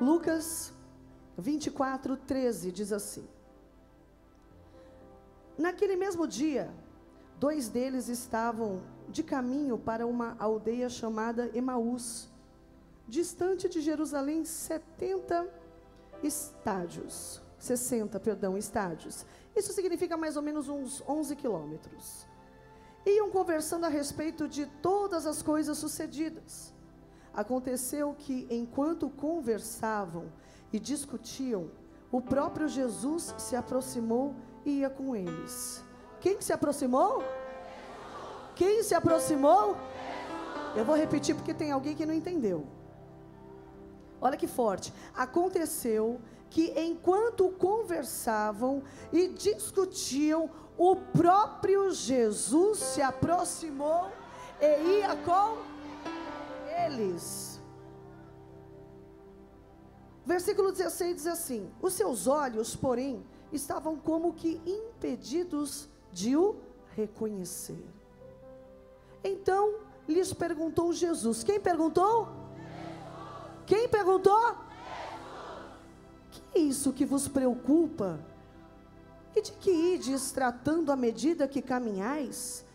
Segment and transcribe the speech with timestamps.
[0.00, 0.74] Lucas
[1.38, 3.26] 24, 13 diz assim:
[5.56, 6.70] Naquele mesmo dia,
[7.40, 12.28] dois deles estavam de caminho para uma aldeia chamada Emaús,
[13.08, 15.48] distante de Jerusalém 70
[16.22, 19.24] estádios, 60, perdão, estádios.
[19.54, 22.26] Isso significa mais ou menos uns 11 quilômetros.
[23.06, 26.75] Iam conversando a respeito de todas as coisas sucedidas.
[27.36, 30.32] Aconteceu que, enquanto conversavam
[30.72, 31.70] e discutiam,
[32.10, 35.84] o próprio Jesus se aproximou e ia com eles.
[36.18, 37.22] Quem se aproximou?
[38.54, 39.76] Quem se aproximou?
[40.74, 42.66] Eu vou repetir porque tem alguém que não entendeu.
[44.18, 44.90] Olha que forte.
[45.14, 46.18] Aconteceu
[46.48, 48.82] que enquanto conversavam
[49.12, 54.10] e discutiam, o próprio Jesus se aproximou
[54.58, 55.75] e ia com
[56.86, 57.60] eles.
[60.24, 66.56] Versículo 16 diz assim: Os seus olhos, porém, estavam como que impedidos de o
[66.96, 67.84] reconhecer.
[69.22, 69.76] Então
[70.08, 72.24] lhes perguntou Jesus: Quem perguntou?
[72.24, 72.36] Jesus.
[73.66, 74.40] Quem perguntou?
[74.40, 74.60] Jesus.
[76.30, 78.18] Que é isso que vos preocupa?
[79.34, 82.65] E de que ides tratando à medida que caminhais?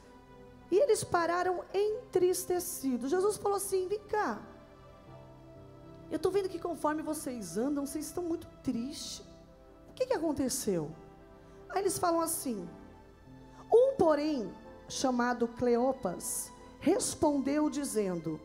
[0.72, 3.12] E eles pararam entristecidos.
[3.12, 4.42] Jesus falou assim: Vem cá.
[6.10, 9.20] Eu estou vendo que conforme vocês andam, vocês estão muito tristes.
[9.90, 10.90] O que, que aconteceu?
[11.70, 12.68] Aí eles falam assim:
[13.72, 14.52] Um, porém,
[14.88, 18.40] chamado Cleopas, respondeu dizendo: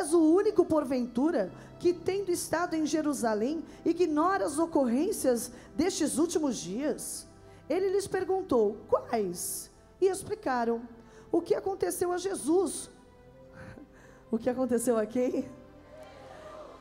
[0.00, 7.26] És o único, porventura, que, tendo estado em Jerusalém, ignora as ocorrências destes últimos dias?
[7.68, 9.70] Ele lhes perguntou: Quais?
[10.00, 10.82] E explicaram
[11.30, 12.90] o que aconteceu a Jesus.
[14.30, 15.48] O que aconteceu a quem?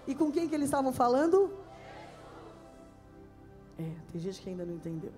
[0.07, 1.51] E com quem que eles estavam falando?
[3.79, 5.11] É, tem gente que ainda não entendeu.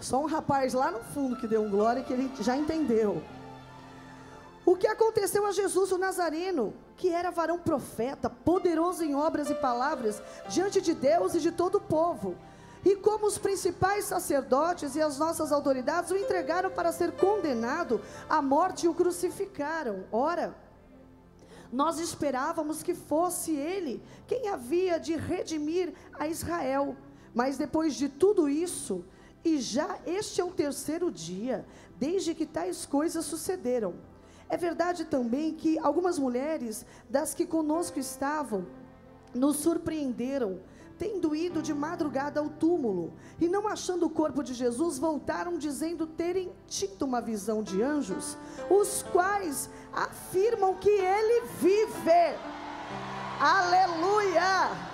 [0.00, 3.22] Só um rapaz lá no fundo que deu um glória que ele já entendeu.
[4.64, 9.54] O que aconteceu a Jesus o Nazareno, que era varão profeta, poderoso em obras e
[9.54, 12.36] palavras, diante de Deus e de todo o povo.
[12.84, 18.40] E como os principais sacerdotes e as nossas autoridades o entregaram para ser condenado à
[18.40, 20.04] morte e o crucificaram.
[20.12, 20.54] Ora,
[21.72, 26.96] nós esperávamos que fosse ele quem havia de redimir a Israel.
[27.34, 29.04] Mas depois de tudo isso,
[29.44, 31.66] e já este é o terceiro dia,
[31.98, 33.94] desde que tais coisas sucederam.
[34.48, 38.66] É verdade também que algumas mulheres das que conosco estavam
[39.34, 40.58] nos surpreenderam,
[40.98, 46.06] tendo ido de madrugada ao túmulo e não achando o corpo de Jesus, voltaram dizendo
[46.06, 48.36] terem tido uma visão de anjos,
[48.68, 52.36] os quais afirmam que ele vive.
[53.40, 54.88] Aleluia!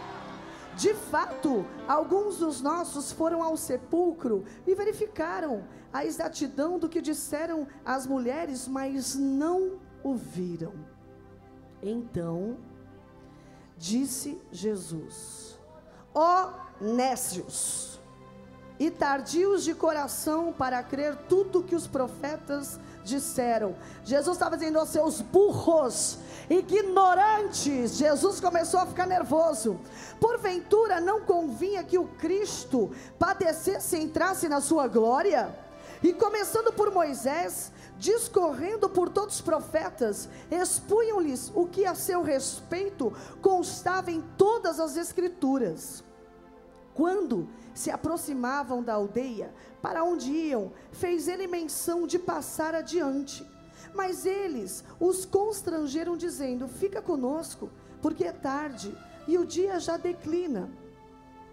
[0.76, 7.66] De fato, alguns dos nossos foram ao sepulcro e verificaram a exatidão do que disseram
[7.84, 10.74] as mulheres, mas não o viram.
[11.80, 12.58] Então,
[13.78, 15.53] disse Jesus:
[16.14, 17.98] Ó nécios
[18.78, 23.76] e tardios de coração para crer tudo que os profetas disseram.
[24.04, 26.18] Jesus estava dizendo aos seus burros,
[26.50, 27.96] ignorantes.
[27.96, 29.78] Jesus começou a ficar nervoso.
[30.18, 35.54] Porventura não convinha que o Cristo padecesse e entrasse na sua glória?
[36.02, 43.12] E começando por Moisés, discorrendo por todos os profetas, expunham-lhes o que a seu respeito
[43.40, 46.04] constava em todas as Escrituras.
[46.94, 53.44] Quando se aproximavam da aldeia, para onde iam, fez ele menção de passar adiante.
[53.92, 60.70] Mas eles os constrangeram, dizendo: Fica conosco, porque é tarde e o dia já declina.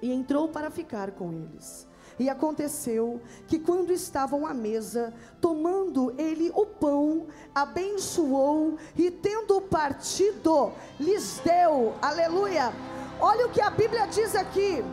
[0.02, 1.88] E entrou para ficar com eles.
[2.22, 5.12] E aconteceu que, quando estavam à mesa,
[5.42, 11.96] tomando ele o pão, abençoou e, tendo partido, lhes deu.
[12.00, 12.72] Aleluia!
[13.20, 14.86] Olha o que a Bíblia diz aqui.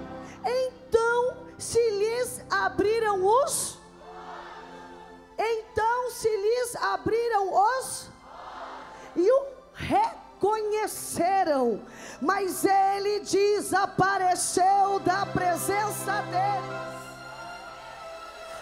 [0.43, 3.79] Então se lhes abriram os.
[5.39, 8.09] Então se lhes abriram os.
[9.15, 9.43] E o
[9.75, 11.83] reconheceram.
[12.23, 16.98] Mas ele desapareceu da presença deles.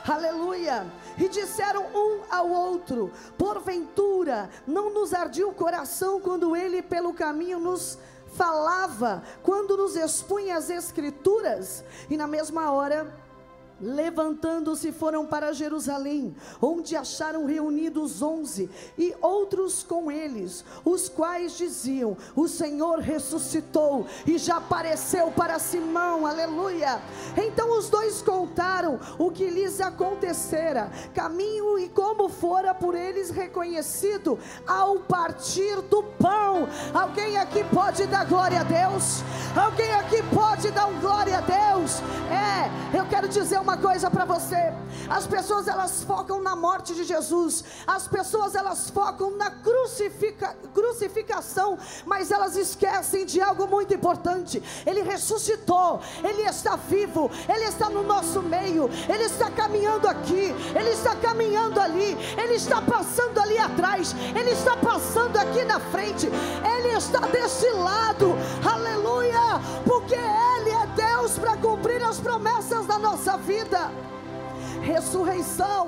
[0.06, 0.86] Aleluia.
[1.18, 7.58] E disseram um ao outro: Porventura, não nos ardia o coração quando ele pelo caminho
[7.58, 7.98] nos
[8.28, 13.12] falava, quando nos expunha as Escrituras, e na mesma hora
[13.78, 22.16] Levantando-se foram para Jerusalém, onde acharam reunidos onze e outros com eles, os quais diziam:
[22.34, 27.02] O Senhor ressuscitou e já apareceu para Simão, aleluia.
[27.36, 34.38] Então os dois contaram o que lhes acontecera, caminho e como fora por eles reconhecido
[34.66, 36.66] ao partir do pão.
[36.94, 39.22] Alguém aqui pode dar glória a Deus?
[39.54, 42.00] Alguém aqui pode dar um glória a Deus?
[42.30, 44.70] É, eu quero dizer uma coisa para você.
[45.08, 47.64] As pessoas elas focam na morte de Jesus.
[47.86, 54.62] As pessoas elas focam na crucifica, crucificação, mas elas esquecem de algo muito importante.
[54.84, 60.90] Ele ressuscitou, ele está vivo, ele está no nosso meio, ele está caminhando aqui, ele
[60.90, 66.88] está caminhando ali, ele está passando ali atrás, ele está passando aqui na frente, ele
[66.88, 68.34] está desse lado.
[68.62, 69.60] Aleluia!
[69.86, 70.45] Porque é
[72.08, 73.90] as promessas da nossa vida
[74.82, 75.82] ressurreição.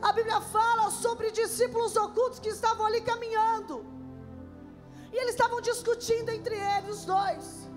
[0.00, 3.84] A Bíblia fala sobre discípulos ocultos que estavam ali caminhando.
[5.12, 7.68] E eles estavam discutindo entre eles, dois.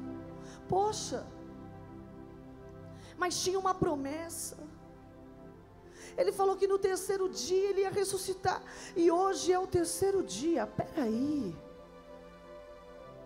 [0.69, 1.25] Poxa,
[3.17, 4.57] mas tinha uma promessa.
[6.15, 8.61] Ele falou que no terceiro dia ele ia ressuscitar.
[8.95, 10.65] E hoje é o terceiro dia.
[10.65, 11.55] Peraí.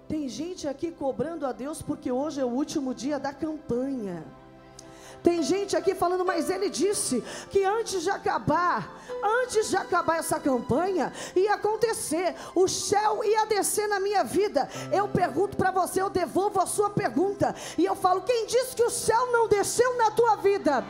[0.08, 4.24] Tem gente aqui cobrando a Deus porque hoje é o último dia da campanha.
[5.22, 9.02] Tem gente aqui falando, mas ele disse que antes de acabar,
[9.42, 14.70] antes de acabar essa campanha, ia acontecer, o céu ia descer na minha vida.
[14.92, 18.84] Eu pergunto para você, eu devolvo a sua pergunta, e eu falo: quem disse que
[18.84, 20.86] o céu não desceu na tua vida?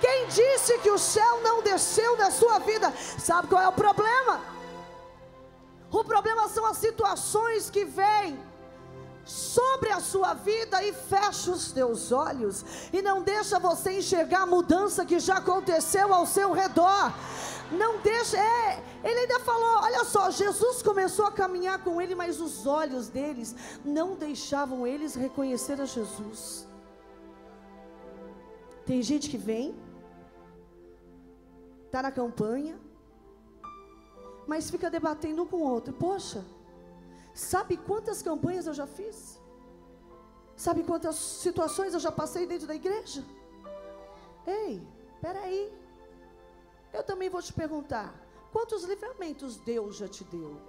[0.00, 2.92] Quem disse que o céu não desceu na sua vida?
[3.18, 4.40] Sabe qual é o problema?
[5.90, 8.49] O problema são as situações que vêm
[9.24, 14.46] sobre a sua vida e fecha os teus olhos e não deixa você enxergar a
[14.46, 17.12] mudança que já aconteceu ao seu redor.
[17.70, 22.40] Não deixa, é, ele ainda falou, olha só, Jesus começou a caminhar com ele, mas
[22.40, 26.66] os olhos deles não deixavam eles reconhecer a Jesus.
[28.84, 29.78] Tem gente que vem,
[31.86, 32.76] está na campanha,
[34.48, 35.92] mas fica debatendo um com o outro.
[35.92, 36.44] Poxa,
[37.34, 39.40] Sabe quantas campanhas eu já fiz?
[40.56, 43.24] Sabe quantas situações eu já passei dentro da igreja?
[44.46, 44.86] Ei,
[45.20, 45.72] peraí.
[46.92, 48.14] Eu também vou te perguntar:
[48.52, 50.60] quantos livramentos Deus já te deu?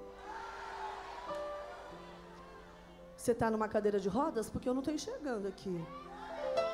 [3.18, 4.50] Você está numa cadeira de rodas?
[4.50, 5.84] Porque eu não estou enxergando aqui.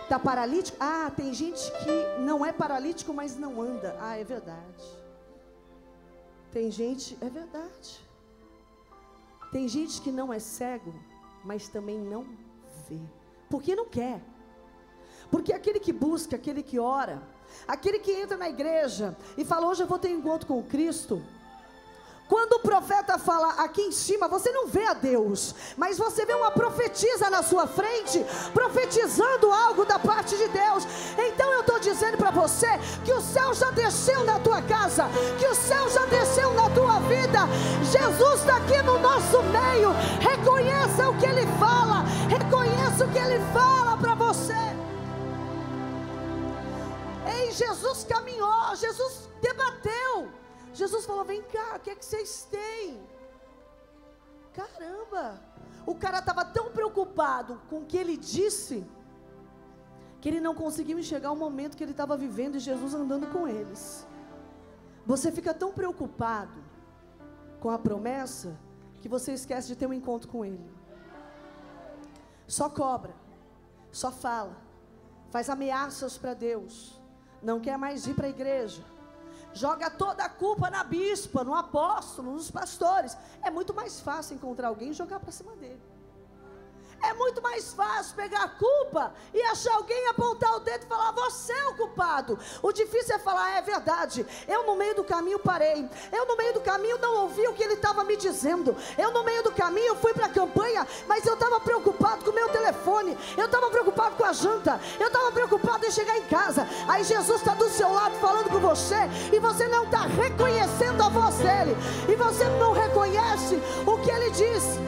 [0.04, 0.78] Está paralítico?
[0.80, 3.98] Ah, tem gente que não é paralítico, mas não anda.
[4.00, 4.86] Ah, é verdade.
[6.52, 8.07] Tem gente, é verdade.
[9.52, 10.94] Tem gente que não é cego,
[11.44, 12.26] mas também não
[12.88, 13.00] vê.
[13.50, 14.22] Porque não quer.
[15.32, 17.22] Porque aquele que busca, aquele que ora,
[17.68, 21.22] aquele que entra na igreja e fala: Hoje eu vou ter um encontro com Cristo.
[22.28, 26.34] Quando o profeta fala aqui em cima, você não vê a Deus, mas você vê
[26.34, 30.86] uma profetisa na sua frente, profetizando algo da parte de Deus.
[31.18, 32.68] Então eu estou dizendo para você
[33.06, 35.06] que o céu já desceu na tua casa,
[35.40, 37.48] que o céu já desceu na tua vida.
[37.92, 39.92] Jesus está aqui no nosso meio.
[40.20, 44.54] Reconheça o que ele fala, reconheça o que ele fala para você.
[47.26, 50.28] Ei, Jesus caminhou, Jesus debateu.
[50.78, 53.02] Jesus falou: Vem cá, o que é que vocês têm?
[54.54, 55.42] Caramba!
[55.86, 58.86] O cara estava tão preocupado com o que ele disse,
[60.22, 63.48] que ele não conseguiu enxergar o momento que ele estava vivendo e Jesus andando com
[63.48, 64.06] eles.
[65.06, 66.60] Você fica tão preocupado
[67.62, 68.50] com a promessa
[69.02, 70.70] que você esquece de ter um encontro com Ele.
[72.46, 73.14] Só cobra,
[73.92, 74.56] só fala,
[75.30, 77.02] faz ameaças para Deus,
[77.42, 78.84] não quer mais ir para a igreja
[79.58, 83.18] joga toda a culpa na bispa, no apóstolo, nos pastores.
[83.42, 85.82] É muito mais fácil encontrar alguém e jogar para cima dele.
[87.02, 91.12] É muito mais fácil pegar a culpa e achar alguém apontar o dedo e falar:
[91.12, 92.40] você é o culpado.
[92.62, 94.26] O difícil é falar: é verdade.
[94.48, 95.88] Eu no meio do caminho parei.
[96.12, 98.76] Eu no meio do caminho não ouvi o que ele estava me dizendo.
[98.98, 102.36] Eu no meio do caminho fui para a campanha, mas eu estava preocupado com o
[102.36, 103.18] meu telefone.
[103.38, 104.80] Eu estava preocupado com a janta.
[105.00, 106.68] Eu estava preocupado em chegar em casa.
[106.88, 108.98] Aí Jesus está do seu lado falando com você
[109.32, 111.76] e você não está reconhecendo a voz dele.
[112.10, 114.80] E você não reconhece o que ele diz.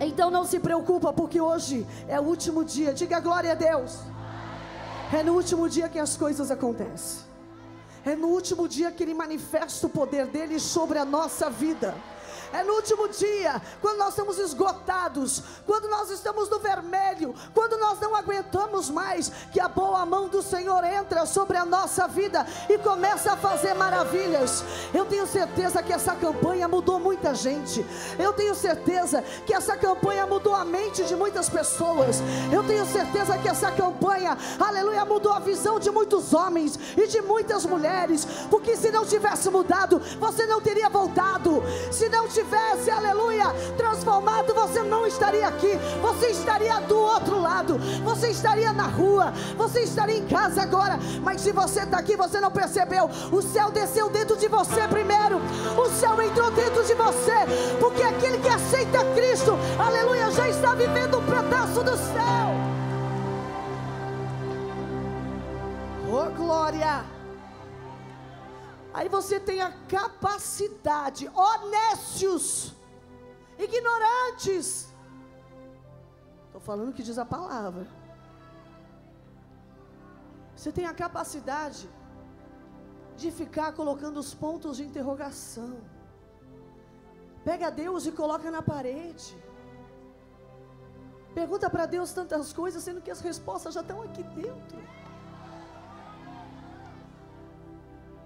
[0.00, 2.94] Então não se preocupa, porque hoje é o último dia.
[2.94, 3.98] Diga glória a Deus.
[5.12, 7.28] É no último dia que as coisas acontecem.
[8.04, 11.94] É no último dia que Ele manifesta o poder dele sobre a nossa vida.
[12.52, 18.00] É no último dia, quando nós estamos esgotados, quando nós estamos no vermelho, quando nós
[18.00, 22.76] não aguentamos mais, que a boa mão do Senhor entra sobre a nossa vida e
[22.78, 24.64] começa a fazer maravilhas.
[24.92, 27.86] Eu tenho certeza que essa campanha mudou muita gente.
[28.18, 32.16] Eu tenho certeza que essa campanha mudou a mente de muitas pessoas.
[32.52, 37.20] Eu tenho certeza que essa campanha, aleluia, mudou a visão de muitos homens e de
[37.22, 38.26] muitas mulheres.
[38.50, 41.62] Porque se não tivesse mudado, você não teria voltado.
[41.92, 42.39] Se não tivesse,
[42.90, 45.72] aleluia, transformado, você não estaria aqui.
[46.00, 47.78] Você estaria do outro lado.
[48.04, 49.32] Você estaria na rua.
[49.56, 50.98] Você estaria em casa agora.
[51.22, 53.08] Mas se você está aqui, você não percebeu.
[53.32, 55.40] O céu desceu dentro de você primeiro.
[55.76, 57.34] O céu entrou dentro de você.
[57.78, 62.50] Porque aquele que aceita Cristo, aleluia, já está vivendo um pedaço do céu.
[66.12, 67.19] Oh glória!
[68.92, 72.74] Aí você tem a capacidade, honestos,
[73.58, 74.92] ignorantes.
[76.46, 77.86] Estou falando o que diz a palavra.
[80.56, 81.88] Você tem a capacidade
[83.16, 85.78] de ficar colocando os pontos de interrogação.
[87.44, 89.38] Pega Deus e coloca na parede.
[91.34, 94.78] Pergunta para Deus tantas coisas, sendo que as respostas já estão aqui dentro.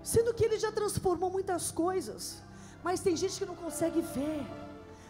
[0.05, 2.43] Sendo que Ele já transformou muitas coisas,
[2.83, 4.47] mas tem gente que não consegue ver.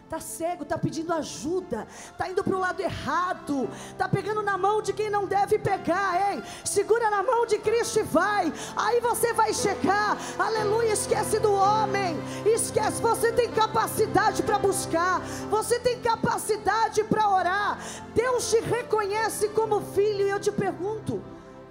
[0.05, 4.81] Está cego, está pedindo ajuda, está indo para o lado errado, está pegando na mão
[4.81, 9.33] de quem não deve pegar, ei, segura na mão de Cristo e vai, aí você
[9.33, 15.21] vai checar, aleluia, esquece do homem, esquece, você tem capacidade para buscar,
[15.51, 17.79] você tem capacidade para orar,
[18.15, 21.21] Deus te reconhece como filho, e eu te pergunto,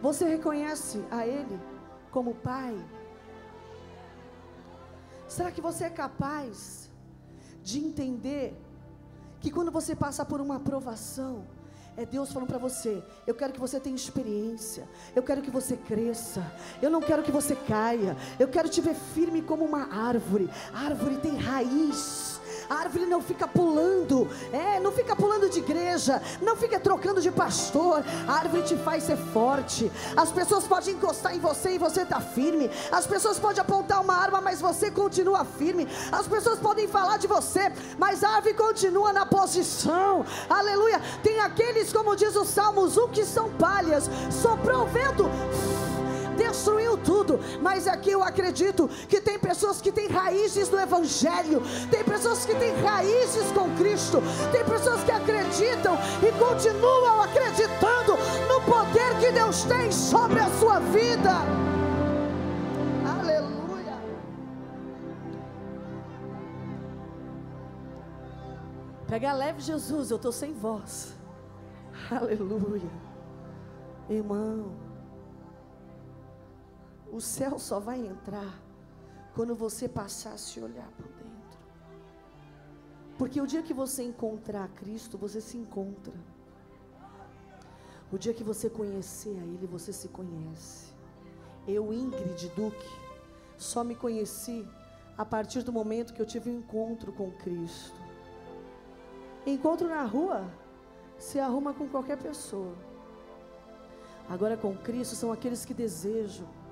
[0.01, 1.61] você reconhece a Ele
[2.11, 2.75] como Pai?
[5.35, 6.91] Será que você é capaz
[7.63, 8.55] de entender
[9.39, 11.47] que quando você passa por uma aprovação,
[11.97, 15.75] é Deus falando para você: eu quero que você tenha experiência, eu quero que você
[15.75, 16.45] cresça,
[16.83, 20.47] eu não quero que você caia, eu quero te ver firme como uma árvore.
[20.71, 22.32] A árvore tem raiz.
[22.69, 27.31] A árvore não fica pulando, é, não fica pulando de igreja, não fica trocando de
[27.31, 28.03] pastor.
[28.27, 29.91] A árvore te faz ser forte.
[30.15, 32.69] As pessoas podem encostar em você e você está firme.
[32.91, 35.87] As pessoas podem apontar uma arma, mas você continua firme.
[36.11, 40.25] As pessoas podem falar de você, mas a árvore continua na posição.
[40.49, 41.01] Aleluia.
[41.21, 44.09] Tem aqueles, como diz o Salmos 1, que são palhas.
[44.31, 45.29] Soprou o vento
[46.33, 47.39] destruiu tudo.
[47.61, 52.55] Mas aqui eu acredito que tem pessoas que têm raízes no Evangelho, tem pessoas que
[52.55, 54.21] têm raízes com Cristo,
[54.51, 60.79] tem pessoas que acreditam e continuam acreditando no poder que Deus tem sobre a sua
[60.79, 61.31] vida.
[63.19, 63.97] Aleluia.
[69.07, 71.13] Pega leve, Jesus, eu estou sem voz.
[72.11, 72.91] Aleluia.
[74.09, 74.92] Irmão.
[77.13, 78.59] O céu só vai entrar
[79.35, 81.59] quando você passar a se olhar por dentro.
[83.19, 86.11] Porque o dia que você encontrar Cristo, você se encontra.
[88.11, 90.91] O dia que você conhecer a Ele, você se conhece.
[91.67, 92.89] Eu, Ingrid Duque,
[93.57, 94.67] só me conheci
[95.15, 98.01] a partir do momento que eu tive um encontro com Cristo.
[99.45, 100.51] Encontro na rua
[101.19, 102.73] se arruma com qualquer pessoa.
[104.27, 106.62] Agora com Cristo são aqueles que desejam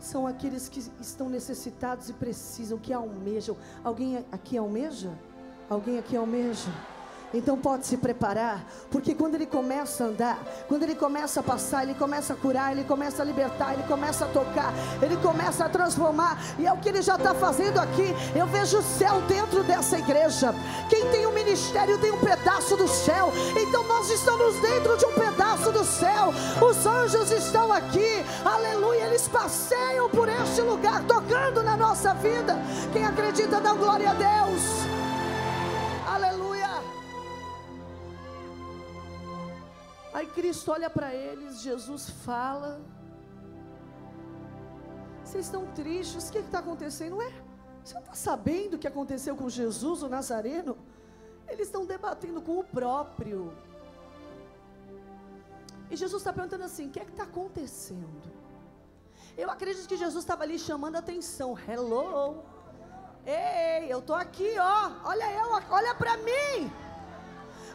[0.00, 3.56] são aqueles que estão necessitados e precisam, que almejam.
[3.84, 5.10] Alguém aqui almeja?
[5.68, 6.70] Alguém aqui almeja?
[7.32, 11.84] Então pode se preparar, porque quando ele começa a andar, quando ele começa a passar,
[11.84, 15.68] ele começa a curar, ele começa a libertar, ele começa a tocar, ele começa a
[15.68, 18.14] transformar, e é o que ele já está fazendo aqui.
[18.34, 20.52] Eu vejo o céu dentro dessa igreja.
[20.88, 25.72] Quem tem ministério tem um pedaço do céu, então nós estamos dentro de um pedaço
[25.72, 26.32] do céu.
[26.68, 32.56] Os anjos estão aqui, aleluia, eles passeiam por este lugar, tocando na nossa vida.
[32.92, 34.90] Quem acredita, dá glória a Deus.
[40.12, 42.78] Aí Cristo olha para eles, Jesus fala.
[45.24, 47.16] Vocês estão tristes, o que está acontecendo?
[47.16, 47.32] Ué,
[47.82, 50.76] você não está sabendo o que aconteceu com Jesus, o Nazareno?
[51.50, 53.52] Eles estão debatendo com o próprio.
[55.90, 58.28] E Jesus está perguntando assim: o que é que está acontecendo?
[59.36, 61.58] Eu acredito que Jesus estava ali chamando a atenção.
[61.68, 62.42] Hello.
[63.26, 64.92] Ei, eu estou aqui, ó.
[65.04, 66.70] Olha eu, olha para mim.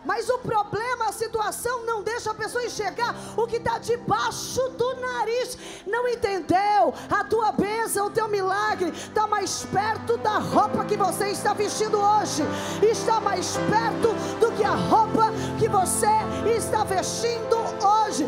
[0.06, 4.96] Mas o problema, a situação não deixa a pessoa enxergar o que está debaixo do
[4.96, 5.58] nariz.
[5.86, 6.94] Não entendeu?
[7.10, 11.98] A tua bênção, o teu milagre está mais perto da roupa que você está vestindo
[11.98, 12.44] hoje.
[12.84, 16.08] Está mais perto do que a roupa que você
[16.56, 18.28] está vestindo hoje.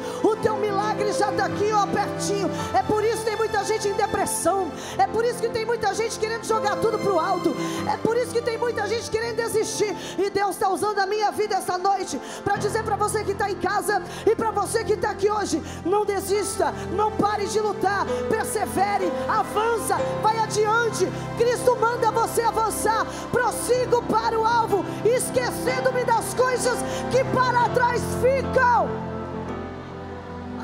[0.98, 2.50] Milagre já está aqui, ó, pertinho.
[2.74, 4.72] É por isso que tem muita gente em depressão.
[4.98, 7.56] É por isso que tem muita gente querendo jogar tudo para o alto.
[7.92, 9.96] É por isso que tem muita gente querendo desistir.
[10.18, 13.50] E Deus está usando a minha vida essa noite para dizer para você que está
[13.50, 18.06] em casa e para você que está aqui hoje: não desista, não pare de lutar,
[18.30, 21.08] persevere, avança, vai adiante.
[21.38, 26.80] Cristo manda você avançar, prossigo para o alvo, esquecendo-me das coisas
[27.12, 29.17] que para trás ficam.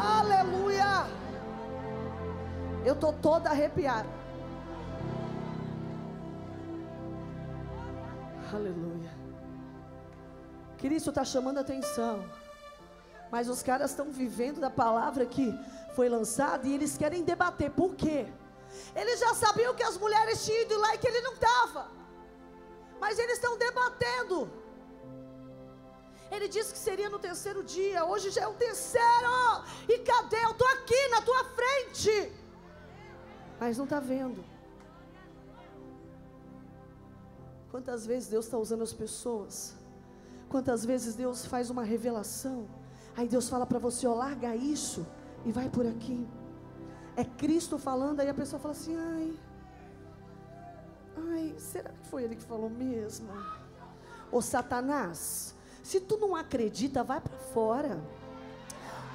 [0.04, 1.08] Aleluia!
[2.86, 4.10] Eu estou toda arrepiada.
[8.54, 9.12] Aleluia.
[10.78, 12.30] Cristo está chamando atenção.
[13.32, 15.58] Mas os caras estão vivendo da palavra que
[15.96, 17.72] foi lançada e eles querem debater.
[17.72, 18.28] Por quê?
[18.96, 21.88] Eles já sabiam que as mulheres tinham ido lá e que ele não estava.
[23.00, 24.52] Mas eles estão debatendo.
[26.36, 28.06] Ele disse que seria no terceiro dia.
[28.06, 29.36] Hoje já é o terceiro.
[29.88, 30.42] E cadê?
[30.44, 32.16] Eu estou aqui na tua frente.
[33.60, 34.44] Mas não está vendo.
[37.72, 39.56] Quantas vezes Deus está usando as pessoas
[40.54, 42.68] Quantas vezes Deus faz uma revelação,
[43.18, 45.04] aí Deus fala para você: ó, larga isso
[45.44, 46.28] e vai por aqui.
[47.16, 49.34] É Cristo falando, aí a pessoa fala assim: ai,
[51.32, 53.30] ai, será que foi ele que falou mesmo?
[54.32, 58.02] Ô Satanás, se tu não acredita, vai para fora.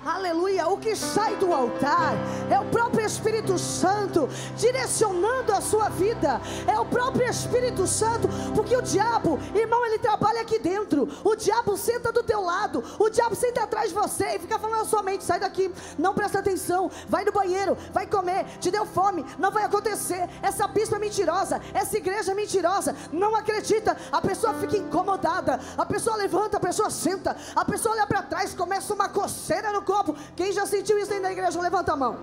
[0.05, 0.69] Aleluia.
[0.69, 2.14] O que sai do altar
[2.50, 6.40] é o próprio Espírito Santo direcionando a sua vida.
[6.67, 11.09] É o próprio Espírito Santo, porque o diabo, irmão, ele trabalha aqui dentro.
[11.25, 12.83] O diabo senta do teu lado.
[12.99, 16.14] O diabo senta atrás de você e fica falando na sua mente: sai daqui, não
[16.14, 20.28] presta atenção, vai no banheiro, vai comer, te deu fome, não vai acontecer.
[20.40, 23.97] Essa bispa é mentirosa, essa igreja é mentirosa, não acredita.
[24.12, 28.55] A pessoa fica incomodada, a pessoa levanta, a pessoa senta, a pessoa olha para trás,
[28.55, 30.14] começa uma coceira no corpo.
[30.38, 32.14] Quem já sentiu isso dentro da igreja, levanta a mão.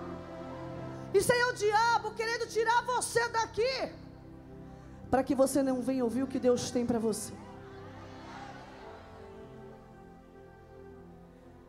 [1.19, 3.75] Isso aí é o diabo querendo tirar você daqui.
[5.10, 7.34] Para que você não venha ouvir o que Deus tem para você.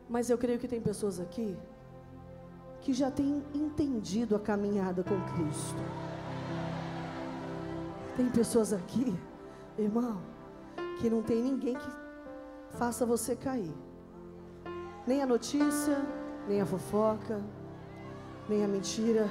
[0.09, 1.49] Mas eu creio que tem pessoas aqui
[2.83, 5.83] que já têm entendido a caminhada com Cristo.
[8.17, 9.09] Tem pessoas aqui,
[9.77, 10.23] irmão,
[10.99, 11.91] que não tem ninguém que
[12.79, 13.75] faça você cair
[15.07, 15.99] nem a notícia,
[16.49, 17.41] nem a fofoca,
[18.49, 19.29] nem a mentira.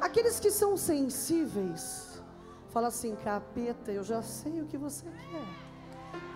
[0.00, 2.22] Aqueles que são sensíveis,
[2.70, 5.64] fala assim, capeta, eu já sei o que você quer.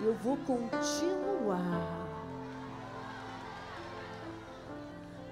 [0.00, 2.06] Eu vou continuar.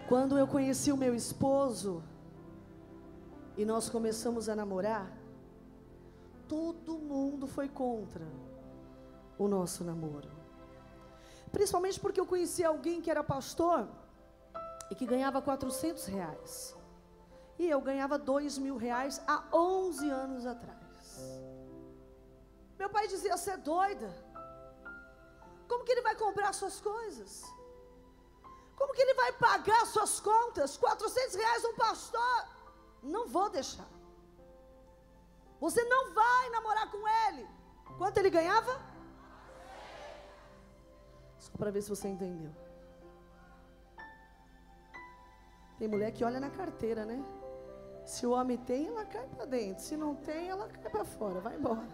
[0.08, 2.02] Quando eu conheci o meu esposo
[3.56, 5.10] e nós começamos a namorar,
[6.48, 8.24] todo mundo foi contra
[9.38, 10.35] o nosso namoro.
[11.52, 13.88] Principalmente porque eu conheci alguém que era pastor
[14.90, 16.76] e que ganhava 400 reais.
[17.58, 21.40] E eu ganhava 2 mil reais há 11 anos atrás.
[22.78, 24.10] Meu pai dizia: Você é doida?
[25.68, 27.42] Como que ele vai comprar suas coisas?
[28.76, 30.76] Como que ele vai pagar suas contas?
[30.76, 32.48] 400 reais um pastor?
[33.02, 33.88] Não vou deixar.
[35.58, 37.48] Você não vai namorar com ele.
[37.96, 38.78] Quanto ele ganhava?
[41.46, 42.50] Só para ver se você entendeu.
[45.78, 47.22] Tem mulher que olha na carteira, né?
[48.04, 49.82] Se o homem tem, ela cai para dentro.
[49.82, 51.40] Se não tem, ela cai para fora.
[51.40, 51.88] Vai embora.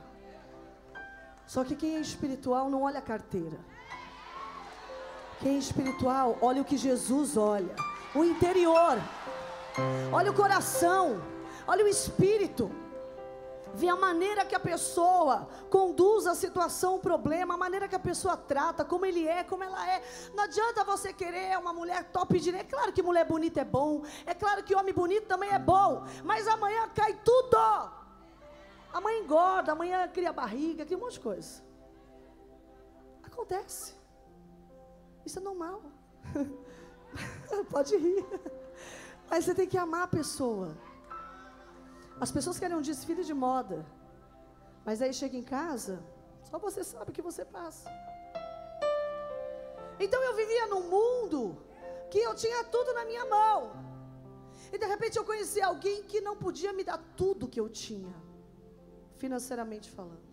[1.47, 3.59] Só que quem é espiritual não olha a carteira.
[5.41, 7.75] Quem é espiritual olha o que Jesus olha.
[8.15, 8.99] O interior.
[10.13, 11.21] Olha o coração.
[11.67, 12.71] Olha o espírito
[13.75, 17.99] vê a maneira que a pessoa conduz a situação, o problema, a maneira que a
[18.01, 20.03] pessoa trata, como ele é, como ela é.
[20.35, 22.51] Não adianta você querer uma mulher top de.
[22.55, 26.05] É claro que mulher bonita é bom, é claro que homem bonito também é bom,
[26.25, 27.57] mas amanhã cai tudo.
[28.93, 31.63] Amanhã engorda, amanhã cria barriga, cria um monte de coisa.
[33.23, 33.95] Acontece.
[35.25, 35.83] Isso é normal.
[37.71, 38.25] Pode rir.
[39.31, 40.77] Mas você tem que amar a pessoa.
[42.25, 43.85] As pessoas querem um desfile de moda.
[44.87, 45.95] Mas aí chega em casa,
[46.49, 47.91] só você sabe o que você passa.
[49.99, 51.41] Então eu vivia num mundo
[52.13, 53.73] que eu tinha tudo na minha mão.
[54.73, 58.15] E de repente eu conheci alguém que não podia me dar tudo que eu tinha,
[59.17, 60.29] financeiramente falando.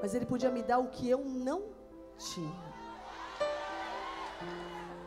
[0.00, 1.60] Mas ele podia me dar o que eu não
[2.16, 2.70] tinha.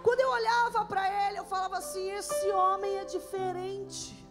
[0.03, 4.22] Quando eu olhava para ele, eu falava assim: esse homem é diferente.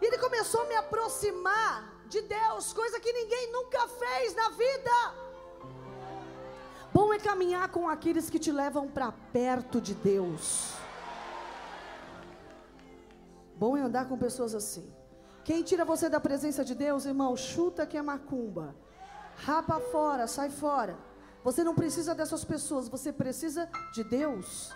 [0.00, 5.14] E ele começou a me aproximar de Deus, coisa que ninguém nunca fez na vida.
[6.92, 10.72] Bom é caminhar com aqueles que te levam para perto de Deus.
[13.56, 14.92] Bom é andar com pessoas assim.
[15.44, 18.74] Quem tira você da presença de Deus, irmão, chuta que é macumba.
[19.36, 20.96] Rapa fora, sai fora.
[21.42, 24.72] Você não precisa dessas pessoas, você precisa de Deus.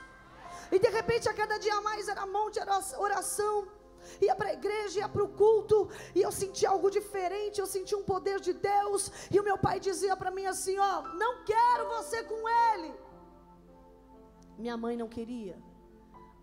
[0.70, 3.66] E de repente, a cada dia mais era monte, era oração.
[4.20, 7.94] Ia para a igreja, ia para o culto, e eu senti algo diferente, eu senti
[7.94, 9.10] um poder de Deus.
[9.30, 12.94] E o meu pai dizia para mim assim: Ó, não quero você com ele.
[14.58, 15.56] Minha mãe não queria,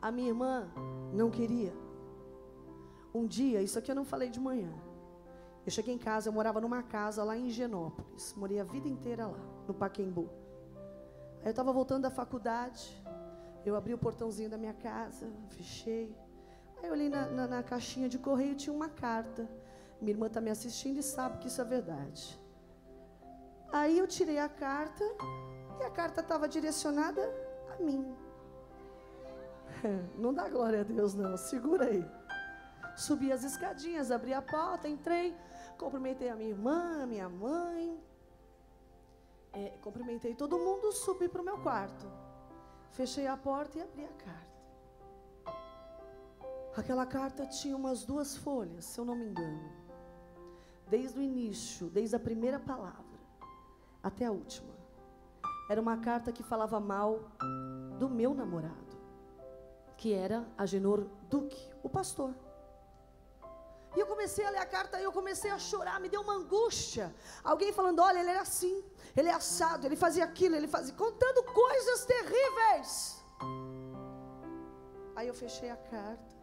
[0.01, 0.71] a minha irmã
[1.13, 1.73] não queria.
[3.13, 4.73] Um dia, isso aqui eu não falei de manhã.
[5.65, 8.33] Eu cheguei em casa, eu morava numa casa lá em Genópolis.
[8.35, 10.29] Morei a vida inteira lá, no Paquembu.
[11.39, 13.01] Aí eu estava voltando da faculdade.
[13.65, 16.15] Eu abri o portãozinho da minha casa, fechei.
[16.85, 19.49] Aí eu olhei na, na, na caixinha de correio e tinha uma carta.
[19.99, 22.39] Minha irmã está me assistindo e sabe que isso é verdade.
[23.73, 25.03] Aí eu tirei a carta
[25.79, 27.23] e a carta estava direcionada
[27.73, 28.15] a mim.
[30.15, 31.35] Não dá glória a Deus, não.
[31.37, 32.05] Segura aí.
[32.95, 35.35] Subi as escadinhas, abri a porta, entrei.
[35.79, 37.99] Cumprimentei a minha irmã, a minha mãe.
[39.53, 42.05] É, cumprimentei todo mundo, subi para o meu quarto.
[42.91, 44.54] Fechei a porta e abri a carta.
[46.77, 49.71] Aquela carta tinha umas duas folhas, se eu não me engano.
[50.87, 53.19] Desde o início, desde a primeira palavra
[54.03, 54.75] até a última.
[55.69, 57.19] Era uma carta que falava mal
[57.97, 58.95] do meu namorado,
[59.97, 62.35] que era Agenor Duque, o pastor.
[63.95, 66.33] E eu comecei a ler a carta e eu comecei a chorar, me deu uma
[66.33, 67.15] angústia.
[67.43, 68.83] Alguém falando: olha, ele era assim,
[69.15, 70.93] ele é assado, ele fazia aquilo, ele fazia.
[70.93, 73.23] contando coisas terríveis.
[75.15, 76.34] Aí eu fechei a carta,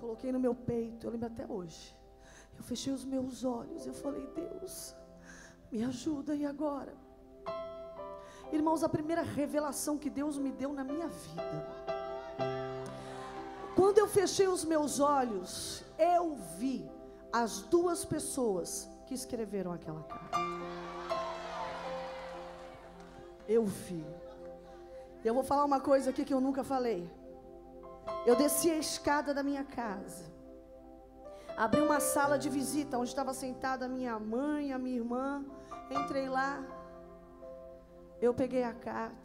[0.00, 1.96] coloquei no meu peito, eu lembro até hoje.
[2.56, 4.94] Eu fechei os meus olhos, eu falei: Deus,
[5.70, 6.94] me ajuda, e agora?
[8.52, 11.66] Irmãos, a primeira revelação que Deus me deu na minha vida.
[13.74, 16.90] Quando eu fechei os meus olhos eu vi
[17.32, 20.38] as duas pessoas que escreveram aquela carta.
[23.48, 24.04] Eu vi.
[25.24, 27.08] Eu vou falar uma coisa aqui que eu nunca falei.
[28.26, 30.30] Eu desci a escada da minha casa.
[31.56, 35.44] Abri uma sala de visita onde estava sentada a minha mãe, a minha irmã.
[35.90, 36.64] Entrei lá.
[38.20, 39.16] Eu peguei a carta.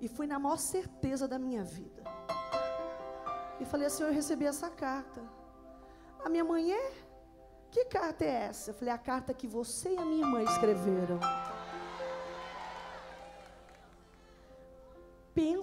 [0.00, 2.02] E fui na maior certeza da minha vida.
[3.60, 5.20] E falei assim: Eu recebi essa carta.
[6.24, 6.92] A minha mãe é?
[7.70, 8.70] Que carta é essa?
[8.70, 11.18] Eu falei: A carta que você e a minha mãe escreveram.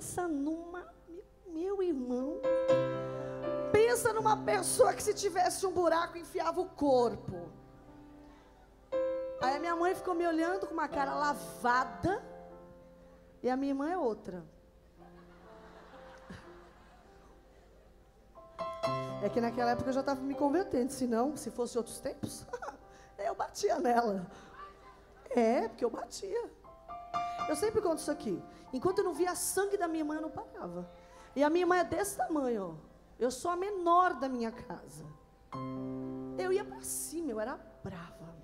[0.05, 0.85] Pensa numa.
[1.47, 2.39] Meu irmão.
[3.71, 7.49] Pensa numa pessoa que se tivesse um buraco enfiava o corpo.
[9.41, 12.23] Aí a minha mãe ficou me olhando com uma cara lavada.
[13.41, 14.45] E a minha irmã é outra.
[19.23, 22.45] É que naquela época eu já estava me convertendo, senão, se fosse outros tempos,
[23.17, 24.27] eu batia nela.
[25.31, 26.47] É, porque eu batia.
[27.47, 28.41] Eu sempre conto isso aqui.
[28.73, 30.89] Enquanto eu não via sangue da minha irmã, eu não parava.
[31.35, 32.95] E a minha irmã é desse tamanho, ó.
[33.19, 35.05] Eu sou a menor da minha casa.
[36.37, 38.35] Eu ia para cima, eu era brava.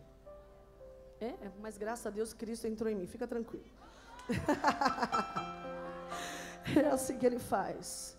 [1.19, 3.65] É, mas graças a Deus Cristo entrou em mim, fica tranquilo.
[6.75, 8.17] é assim que ele faz.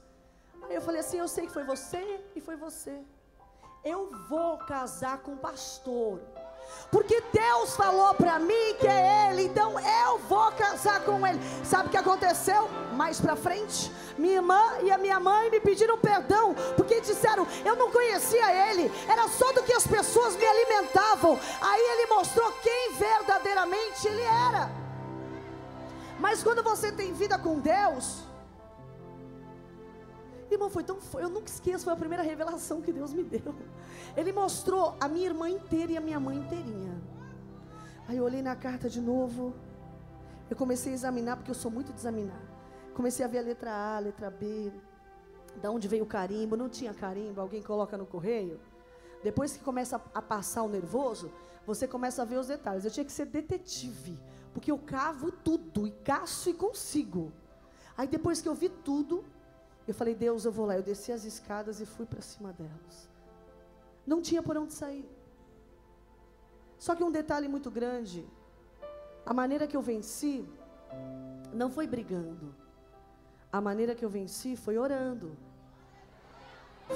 [0.62, 3.02] Aí eu falei assim: eu sei que foi você e foi você.
[3.84, 6.20] Eu vou casar com o pastor.
[6.90, 11.40] Porque Deus falou para mim que é ele, então eu vou casar com ele.
[11.64, 12.68] Sabe o que aconteceu?
[12.92, 17.76] Mais para frente, minha irmã e a minha mãe me pediram perdão, porque disseram: "Eu
[17.76, 21.40] não conhecia ele, era só do que as pessoas me alimentavam".
[21.62, 24.70] Aí ele mostrou quem verdadeiramente ele era.
[26.18, 28.18] Mas quando você tem vida com Deus,
[30.54, 30.98] Irmão, foi tão.
[31.14, 33.54] Eu nunca esqueço, foi a primeira revelação que Deus me deu.
[34.16, 37.00] Ele mostrou a minha irmã inteira e a minha mãe inteirinha.
[38.08, 39.54] Aí eu olhei na carta de novo.
[40.50, 42.40] Eu comecei a examinar, porque eu sou muito de examinar.
[42.94, 44.70] Comecei a ver a letra A, a letra B.
[45.62, 46.56] Da onde veio o carimbo?
[46.56, 48.60] Não tinha carimbo, alguém coloca no correio.
[49.22, 51.32] Depois que começa a passar o nervoso,
[51.66, 52.84] você começa a ver os detalhes.
[52.84, 54.18] Eu tinha que ser detetive,
[54.52, 57.32] porque eu cavo tudo, e caço e consigo.
[57.96, 59.24] Aí depois que eu vi tudo,
[59.86, 60.76] eu falei, Deus, eu vou lá.
[60.76, 63.08] Eu desci as escadas e fui para cima delas.
[64.06, 65.08] Não tinha por onde sair.
[66.78, 68.26] Só que um detalhe muito grande
[69.24, 70.44] A maneira que eu venci
[71.52, 72.54] não foi brigando.
[73.52, 75.36] A maneira que eu venci foi orando.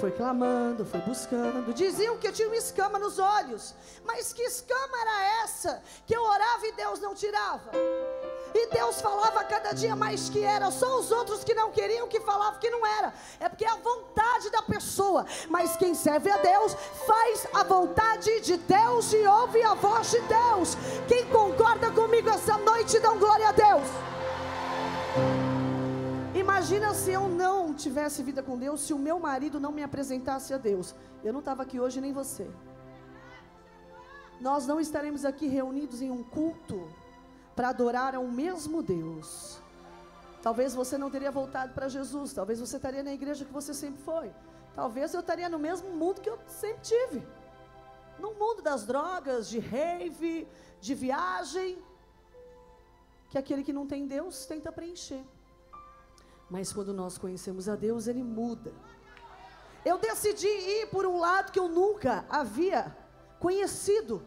[0.01, 1.72] Foi clamando, foi buscando.
[1.72, 3.75] Diziam que eu tinha uma escama nos olhos.
[4.05, 7.70] Mas que escama era essa que eu orava e Deus não tirava?
[8.59, 10.71] E Deus falava cada dia mais que era.
[10.71, 13.12] Só os outros que não queriam que falavam que não era.
[13.38, 15.27] É porque é a vontade da pessoa.
[15.51, 16.73] Mas quem serve a Deus
[17.07, 20.75] faz a vontade de Deus e ouve a voz de Deus.
[21.07, 23.88] Quem concorda comigo essa noite, dão glória a Deus.
[26.35, 30.55] Imagina se eu não tivesse vida com Deus, se o meu marido não me apresentasse
[30.55, 30.95] a Deus.
[31.23, 32.49] Eu não estava aqui hoje, nem você.
[34.40, 36.88] Nós não estaremos aqui reunidos em um culto
[37.57, 39.59] para adorar ao mesmo Deus.
[40.42, 44.01] Talvez você não teria voltado para Jesus, talvez você estaria na igreja que você sempre
[44.03, 44.31] foi.
[44.75, 47.27] Talvez eu estaria no mesmo mundo que eu sempre tive.
[48.19, 50.47] No mundo das drogas, de rave,
[50.81, 51.83] de viagem,
[53.31, 55.25] que aquele que não tem Deus tenta preencher.
[56.49, 58.73] Mas quando nós conhecemos a Deus, Ele muda.
[59.85, 62.97] Eu decidi ir por um lado que eu nunca havia
[63.40, 64.23] conhecido.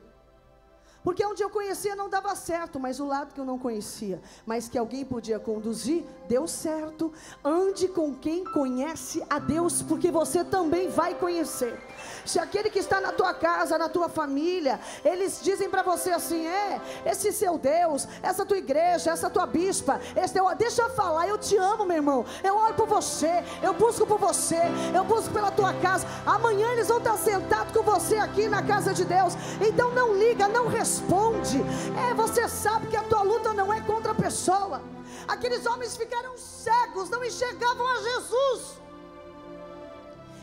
[1.03, 4.67] Porque onde eu conhecia não dava certo, mas o lado que eu não conhecia, mas
[4.67, 7.11] que alguém podia conduzir, deu certo.
[7.43, 11.79] Ande com quem conhece a Deus, porque você também vai conhecer.
[12.25, 16.45] Se aquele que está na tua casa, na tua família, eles dizem para você assim:
[16.45, 21.27] é, esse seu Deus, essa tua igreja, essa tua bispa, esse teu, deixa eu falar,
[21.27, 22.25] eu te amo, meu irmão.
[22.43, 24.61] Eu oro por você, eu busco por você,
[24.93, 26.05] eu busco pela tua casa.
[26.25, 29.33] Amanhã eles vão estar sentados com você aqui na casa de Deus.
[29.61, 31.59] Então não liga, não responde responde.
[32.03, 34.81] É, você sabe que a tua luta não é contra a pessoa.
[35.27, 38.81] Aqueles homens ficaram cegos, não enxergavam a Jesus.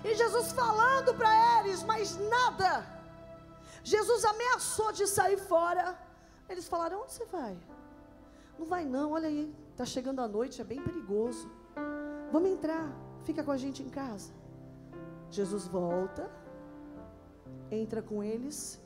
[0.05, 2.87] E Jesus falando para eles, mas nada.
[3.83, 5.99] Jesus ameaçou de sair fora.
[6.49, 7.57] Eles falaram: onde você vai?
[8.59, 11.51] Não vai não, olha aí, está chegando a noite, é bem perigoso.
[12.33, 12.87] Vamos entrar,
[13.25, 14.33] fica com a gente em casa.
[15.31, 16.31] Jesus volta,
[17.71, 18.81] entra com eles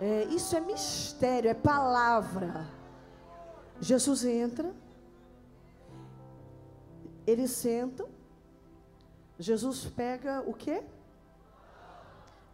[0.00, 2.68] É, isso é mistério, é palavra.
[3.80, 4.74] Jesus entra,
[7.24, 8.08] eles sentam,
[9.38, 10.82] Jesus pega o quê?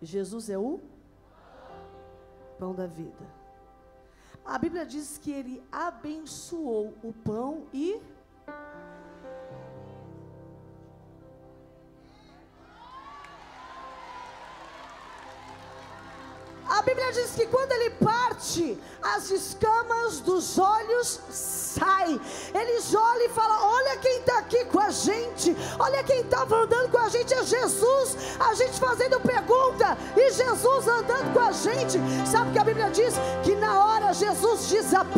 [0.02, 0.78] Jesus é o
[2.58, 3.26] pão da vida.
[4.44, 8.00] A Bíblia diz que ele abençoou o pão e
[19.18, 22.20] as escamas dos olhos saem.
[22.54, 26.88] Eles olham e falam: Olha quem está aqui com a gente, olha quem estava andando
[26.90, 28.16] com a gente, é Jesus.
[28.38, 31.98] A gente fazendo pergunta e Jesus andando com a gente.
[32.30, 34.68] Sabe que a Bíblia diz que na hora Jesus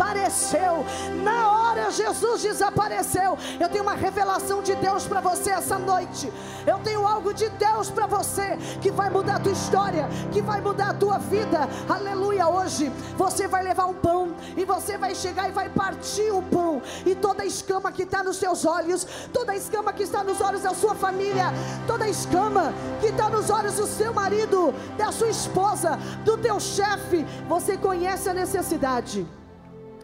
[0.00, 0.84] desapareceu.
[1.22, 3.36] Na hora Jesus desapareceu.
[3.58, 6.32] Eu tenho uma revelação de Deus para você essa noite.
[6.66, 10.60] Eu tenho algo de Deus para você que vai mudar a tua história, que vai
[10.60, 12.48] mudar a tua vida aleluia.
[12.48, 16.80] Hoje você vai levar um pão e você vai chegar e vai partir o pão,
[17.04, 20.40] e toda a escama que está nos seus olhos, toda a escama que está nos
[20.40, 21.52] olhos da sua família,
[21.86, 26.58] toda a escama que está nos olhos do seu marido, da sua esposa, do teu
[26.58, 29.26] chefe, você conhece a necessidade.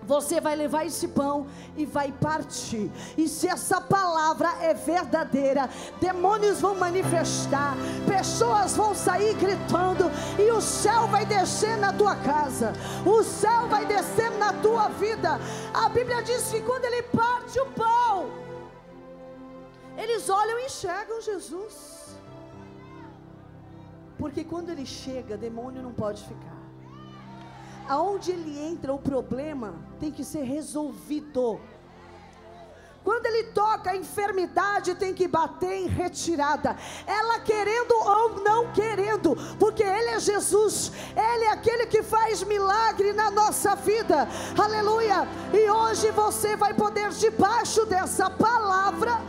[0.06, 2.90] Você vai levar esse pão e vai partir.
[3.18, 5.68] E se essa palavra é verdadeira,
[6.00, 7.74] demônios vão manifestar,
[8.06, 10.04] pessoas vão sair gritando,
[10.38, 12.72] e o céu vai descer na tua casa,
[13.04, 15.40] o céu vai descer na tua vida.
[15.74, 18.30] A Bíblia diz que quando ele parte o pão,
[19.98, 21.74] eles olham e enxergam Jesus.
[24.18, 26.55] Porque quando ele chega, demônio não pode ficar
[27.88, 31.60] aonde ele entra, o problema tem que ser resolvido.
[33.06, 36.76] Quando ele toca, a enfermidade tem que bater em retirada.
[37.06, 43.12] Ela querendo ou não querendo, porque Ele é Jesus, Ele é aquele que faz milagre
[43.12, 44.26] na nossa vida.
[44.58, 45.18] Aleluia!
[45.52, 49.20] E hoje você vai poder, debaixo dessa palavra,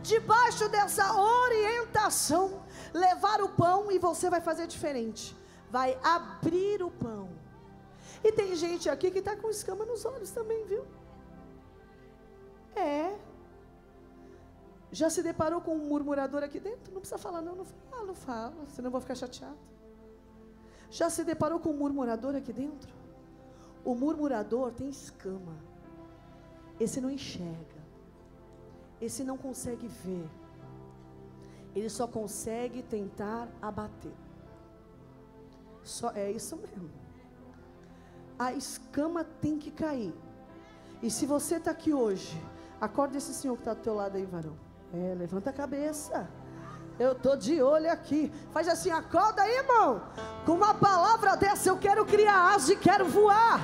[0.00, 2.62] debaixo dessa orientação,
[2.94, 5.36] levar o pão e você vai fazer diferente
[5.70, 7.28] vai abrir o pão.
[8.22, 10.84] E tem gente aqui que está com escama nos olhos também, viu?
[12.74, 13.16] É.
[14.90, 16.92] Já se deparou com um murmurador aqui dentro?
[16.92, 19.58] Não precisa falar, não, não fala, não fala, senão eu vou ficar chateado.
[20.90, 22.94] Já se deparou com um murmurador aqui dentro?
[23.84, 25.54] O murmurador tem escama.
[26.78, 27.80] esse não enxerga,
[29.00, 30.28] esse não consegue ver,
[31.74, 34.12] ele só consegue tentar abater.
[35.86, 36.90] Só é isso mesmo.
[38.36, 40.12] A escama tem que cair.
[41.00, 42.36] E se você está aqui hoje,
[42.80, 44.56] acorda esse senhor que está do teu lado aí, varão.
[44.92, 46.28] É, levanta a cabeça.
[46.98, 48.32] Eu tô de olho aqui.
[48.50, 50.02] Faz assim, acorda aí, irmão.
[50.44, 53.60] Com uma palavra dessa eu quero criar asa e quero voar.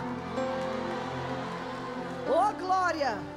[2.28, 3.18] Oh, glória!